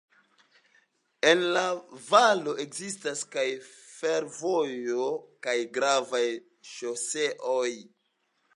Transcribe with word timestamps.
En 1.31 1.43
la 1.57 1.65
valo 2.05 2.55
ekzistas 2.63 3.21
kaj 3.35 3.45
fervojo 3.67 5.05
kaj 5.49 5.57
gravaj 5.77 6.25
ŝoseoj. 6.73 7.71